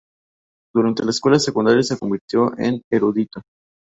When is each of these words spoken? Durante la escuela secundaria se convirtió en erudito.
Durante 0.73 1.03
la 1.05 1.11
escuela 1.11 1.37
secundaria 1.37 1.83
se 1.83 1.95
convirtió 1.99 2.57
en 2.57 2.81
erudito. 2.89 3.43